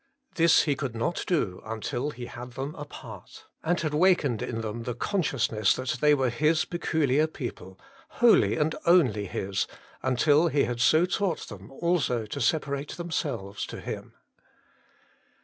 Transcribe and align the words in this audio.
This 0.33 0.63
He 0.63 0.75
could 0.75 0.95
not 0.95 1.23
do 1.27 1.61
until 1.63 2.09
He 2.09 2.25
had 2.25 2.53
them 2.53 2.73
apart, 2.73 3.45
and 3.63 3.79
had 3.79 3.93
wakened 3.93 4.41
in 4.41 4.61
them 4.61 4.81
the 4.81 4.95
consciousness 4.95 5.75
that 5.75 5.97
they 6.01 6.15
were 6.15 6.31
His 6.31 6.65
peculiar 6.65 7.27
people, 7.27 7.79
wholly 8.17 8.57
and 8.57 8.73
only 8.87 9.27
His, 9.27 9.67
until 10.01 10.47
He 10.47 10.63
had 10.63 10.81
so 10.81 11.05
taught 11.05 11.49
them 11.49 11.69
also 11.71 12.25
to 12.25 12.41
separate 12.41 12.93
themselves 12.97 13.63
to 13.67 13.79
Him. 13.79 14.15